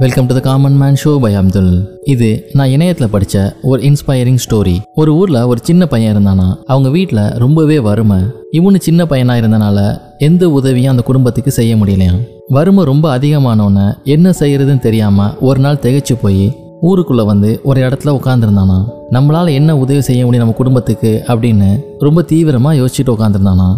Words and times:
Welcome 0.00 0.26
to 0.26 0.34
the 0.34 0.40
common 0.40 0.76
man 0.76 0.94
show 1.04 1.18
by 1.20 1.34
Abdul 1.34 1.70
இது 2.04 2.44
நான் 2.52 2.68
இணையத்தில் 2.68 3.10
படித்த 3.10 3.56
ஒரு 3.62 3.82
இன்ஸ்பைரிங் 3.82 4.40
ஸ்டோரி 4.44 4.74
ஒரு 4.94 5.14
ஊரில் 5.16 5.38
ஒரு 5.42 5.60
சின்ன 5.62 5.86
பையன் 5.86 6.16
இருந்தானா? 6.16 6.56
அவங்க 6.66 6.88
வீட்டில் 6.88 7.32
ரொம்பவே 7.34 7.78
வறுமை. 7.78 8.18
இவனு 8.52 8.76
சின்ன 8.76 9.06
பையனாக 9.06 9.40
இருந்தனால 9.40 9.78
எந்த 10.18 10.50
உதவியும் 10.50 10.90
அந்த 10.90 11.02
குடும்பத்துக்கு 11.02 11.50
செய்ய 11.50 11.76
முடியலையாம். 11.76 12.20
வறுமை 12.48 12.84
ரொம்ப 12.84 13.18
அதிகமானவன 13.18 13.94
என்ன 14.04 14.34
செய்யறதுன்னு 14.40 14.78
தெரியாமல் 14.78 15.34
ஒரு 15.40 15.60
நாள் 15.60 15.82
திகைச்சு 15.82 16.16
போய் 16.22 16.52
ஊருக்குள்ளே 16.82 17.24
வந்து 17.24 17.60
ஒரு 17.64 17.80
இடத்துல 17.80 18.16
உட்காந்துருந்தானா 18.20 18.78
நம்மளால் 19.12 19.54
என்ன 19.54 19.76
உதவி 19.76 20.00
செய்ய 20.00 20.24
முடியும் 20.24 20.46
நம்ம 20.46 20.58
குடும்பத்துக்கு 20.58 21.24
அப்படின்னு 21.28 21.70
ரொம்ப 21.98 22.22
தீவிரமாக 22.22 22.76
யோசிச்சுட்டு 22.76 23.16
உட்காந்துருந்தானா 23.16 23.68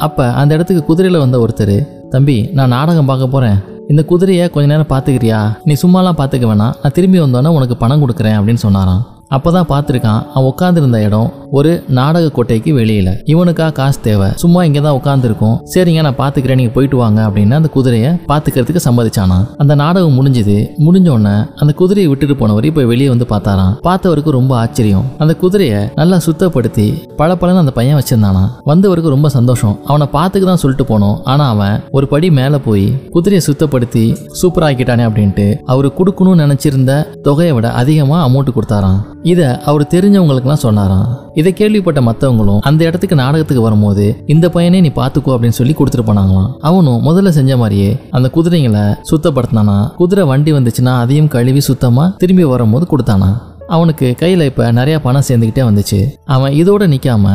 அப்போ 0.00 0.32
அந்த 0.32 0.54
இடத்துக்கு 0.54 0.84
குதிரையில் 0.84 1.18
வந்த 1.18 1.38
ஒருத்தர் 1.38 1.76
தம்பி 2.10 2.50
நான் 2.52 2.68
நாடகம் 2.68 3.06
பார்க்க 3.06 3.26
போகிறேன் 3.26 3.58
இந்த 3.88 4.04
குதிரையை 4.04 4.50
கொஞ்ச 4.50 4.68
நேரம் 4.68 4.88
பார்த்துக்கிறியா? 4.88 5.58
நீ 5.64 5.72
சும்மாலாம் 5.72 6.18
பார்த்துக்க 6.20 6.46
வேணாம். 6.50 6.54
நான் 6.56 6.92
திரும்பி 6.92 7.20
வந்தோன்னே 7.20 7.48
உனக்கு 7.48 7.76
பணம் 7.76 8.02
கொடுக்குறேன் 8.02 8.38
அப்படின்னு 8.40 8.62
சொன்னாராம். 8.64 9.06
அப்பதான் 9.36 9.70
பார்த்துருக்கான் 9.72 10.20
அவன் 10.34 10.50
உட்காந்துருந்த 10.52 11.00
இடம் 11.08 11.30
ஒரு 11.58 11.70
நாடக 11.96 12.26
கோட்டைக்கு 12.36 12.70
வெளியில. 12.78 13.08
இவனுக்கா 13.32 13.66
காசு 13.78 13.98
தேவை. 14.06 14.28
சும்மா 14.42 14.60
இங்கே 14.68 14.80
தான் 14.84 14.98
உட்காந்துருக்கோம் 14.98 15.56
சரிங்க 15.72 16.02
நான் 16.06 16.18
பார்த்துக்கிறேன் 16.20 16.58
நீங்கள் 16.60 16.74
போயிட்டு 16.76 16.96
வாங்க 17.02 17.20
அப்படின்னு 17.26 17.58
அந்த 17.58 17.70
குதிரையை 17.74 18.10
பார்த்துக்கிறதுக்கு 18.30 18.82
சம்மதிச்சானா. 18.86 19.38
அந்த 19.62 19.74
நாடகம் 19.82 20.16
முடிஞ்சது. 20.18 20.56
முடிஞ்ச 20.86 21.08
உடனே 21.16 21.34
அந்த 21.62 21.72
குதிரையை 21.80 22.08
விட்டுட்டு 22.10 22.36
போனவர் 22.42 22.68
இப்போ 22.70 22.84
வெளியே 22.92 23.08
வந்து 23.14 23.26
பார்த்தாராம். 23.32 23.74
பார்த்தவருக்கு 23.88 24.36
ரொம்ப 24.38 24.52
ஆச்சரியம். 24.62 25.04
அந்த 25.24 25.34
குதிரையை 25.42 25.82
நல்லா 26.00 26.18
சுத்தப்படுத்தி 26.28 26.86
பல 27.20 27.38
அந்த 27.62 27.74
பையன் 27.78 27.98
வச்சிருந்தானா. 28.00 28.44
வந்தவருக்கு 28.70 29.14
ரொம்ப 29.16 29.28
சந்தோஷம். 29.38 29.76
அவனை 29.90 30.08
பார்த்துக்கு 30.16 30.48
தான் 30.50 30.62
சொல்லிட்டு 30.64 30.86
போனோம். 30.92 31.16
ஆனால் 31.32 31.50
அவன் 31.54 31.76
ஒரு 31.96 32.08
படி 32.14 32.30
மேலே 32.40 32.60
போய் 32.68 32.86
குதிரையை 33.16 33.42
சுத்தப்படுத்தி 33.48 34.04
சூப்பர் 34.40 34.66
ஆக்கிட்டானே 34.68 35.06
அப்படின்ட்டு 35.08 35.46
அவரு 35.74 35.90
கொடுக்கணும்னு 35.98 36.44
நினைச்சிருந்த 36.44 36.92
தொகையை 37.28 37.54
விட 37.58 37.68
அதிகமாக 37.82 38.24
அமௌண்ட் 38.28 38.56
கொடுத்தாராம். 38.56 39.00
இதை 39.30 39.48
அவர் 39.70 39.82
தெரிஞ்சவங்களுக்குலாம் 39.94 40.62
சொன்னாராம். 40.64 41.06
இதை 41.40 41.50
கேள்விப்பட்ட 41.52 42.00
மற்றவங்களும் 42.00 42.62
அந்த 42.68 42.80
இடத்துக்கு 42.88 43.16
நாடகத்துக்கு 43.20 43.62
வரும்போது 43.62 44.04
இந்த 44.34 44.48
பையனே 44.54 44.80
நீ 44.86 44.90
பார்த்துக்கோ 44.96 45.34
அப்படின்னு 45.34 45.58
சொல்லி 45.58 45.74
கொடுத்துட்டு 45.78 46.08
போனாங்களாம். 46.08 46.50
அவனும் 46.68 47.04
முதல்ல 47.08 47.32
செஞ்ச 47.38 47.56
மாதிரியே 47.56 47.90
அந்த 48.10 48.30
குதிரைங்களை 48.36 48.84
சுத்தப்படுத்தினானா 49.10 49.78
குதிரை 50.00 50.24
வண்டி 50.32 50.52
வந்துச்சுன்னா 50.52 50.94
அதையும் 51.04 51.32
கழுவி 51.36 51.60
சுத்தமாக 51.60 52.14
திரும்பி 52.22 52.44
வரும்போது 52.44 52.86
கொடுத்தானா 52.92 53.30
அவனுக்கு 53.74 54.06
கையில் 54.20 54.48
இப்போ 54.48 54.64
நிறையா 54.78 54.98
பணம் 55.02 55.26
சேர்ந்துக்கிட்டே 55.28 55.62
வந்துச்சு. 55.68 56.00
அவன் 56.34 56.52
இதோட 56.52 56.82
நிற்காம 56.94 57.26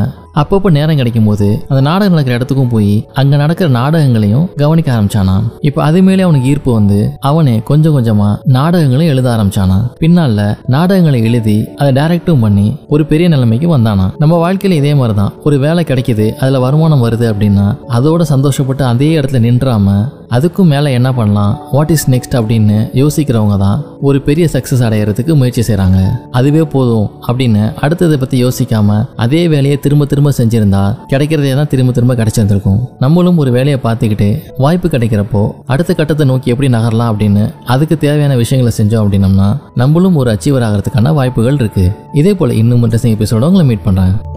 அப்பப்போ 0.41 0.69
நேரம் 0.69 0.95
கிடைக்கும் 0.95 1.25
போது 1.25 1.47
அந்த 1.69 1.81
நாடகம் 1.81 2.13
நடக்கிற 2.13 2.35
இடத்துக்கும் 2.35 2.69
போய் 2.69 2.91
அங்க 3.13 3.37
நடக்கிற 3.37 3.67
நாடகங்களையும் 3.69 4.49
கவனிக்க 4.57 4.89
ஆரம்பிச்சானாம். 4.95 5.45
இப்போ 5.59 5.79
அது 5.83 6.01
மேலே 6.01 6.23
அவனுக்கு 6.23 6.49
ஈர்ப்பு 6.49 6.71
வந்து 6.73 6.99
அவனே 7.19 7.55
கொஞ்சம் 7.59 7.95
கொஞ்சமா 7.97 8.29
நாடகங்களையும் 8.57 9.13
எழுத 9.13 9.27
ஆரம்பிச்சானா 9.35 9.77
பின்னால 10.01 10.45
நாடகங்களை 10.75 11.21
எழுதி 11.23 11.57
அதை 11.77 11.91
டைரக்டும் 11.93 12.39
பண்ணி 12.39 12.67
ஒரு 12.87 13.05
பெரிய 13.05 13.29
நிலைமைக்கு 13.29 13.77
வந்தானா 13.77 14.05
நம்ம 14.17 14.37
வாழ்க்கையில 14.43 14.79
இதே 14.81 14.93
மாதிரி 14.93 15.15
தான் 15.17 15.33
ஒரு 15.43 15.57
வேலை 15.59 15.83
கிடைக்குது 15.83 16.27
அதுல 16.39 16.59
வருமானம் 16.59 17.03
வருது 17.05 17.27
அப்படின்னா 17.31 17.65
அதோட 17.97 18.21
சந்தோஷப்பட்டு 18.33 18.83
அதே 18.83 19.19
இடத்துல 19.19 19.41
நின்றாம 19.47 19.97
அதுக்கும் 20.35 20.71
மேலே 20.73 20.93
என்ன 20.93 21.13
பண்ணலாம்? 21.13 21.57
வாட் 21.71 21.89
இஸ் 21.89 22.09
நெக்ஸ்ட் 22.09 22.35
அப்படின்னு 22.39 22.77
யோசிக்கிறவங்க 22.99 23.57
தான் 23.57 23.83
ஒரு 24.01 24.21
பெரிய 24.21 24.49
சக்ஸஸ் 24.53 24.83
அடையிறதுக்கு 24.87 25.35
முயற்சி 25.35 25.61
செய்கிறாங்க 25.61 25.99
அதுவே 26.31 26.63
போதும் 26.63 27.07
அப்படின்னு 27.27 27.73
அடுத்ததை 27.81 28.17
பற்றி 28.17 28.43
யோசிக்காம 28.45 29.05
அதே 29.15 29.47
வேலையை 29.47 29.79
திரும்ப 29.79 30.05
திரும்ப 30.05 30.33
செஞ்சிருந்தா 30.37 30.83
கிடைக்கிறதே 31.13 31.55
தான் 31.55 31.67
திரும்ப 31.67 31.91
திரும்ப 31.91 32.15
கிடைச்சிருந்திருக்கும். 32.15 32.79
நம்மளும் 32.99 33.37
ஒரு 33.37 33.51
வேலையை 33.51 33.79
பார்த்துக்கிட்டு 33.83 34.29
வாய்ப்பு 34.57 34.87
கிடைக்கிறப்போ 34.87 35.43
அடுத்த 35.65 35.93
கட்டத்தை 35.93 36.27
நோக்கி 36.27 36.49
எப்படி 36.49 36.69
நகரலாம் 36.73 37.11
அப்படின்னு 37.13 37.53
அதுக்கு 37.65 37.97
தேவையான 37.97 38.35
விஷயங்களை 38.35 38.73
செஞ்சோம் 38.77 39.03
அப்படின்னம்னா 39.03 39.49
நம்மளும் 39.73 40.15
ஒரு 40.15 40.31
அச்சீவர் 40.31 40.67
ஆகிறதுக்கான 40.69 41.13
வாய்ப்புகள் 41.13 41.53
இருக்கு. 41.53 41.91
இதே 42.13 42.33
போல 42.33 42.53
இன்னும் 42.53 42.83
இன்ட்ரெஸ்டிங் 42.85 43.17
எபிசோட 43.17 43.49
உங்களை 43.51 43.65
மீட் 43.65 43.85
பண்ணுறாங்க 43.85 44.36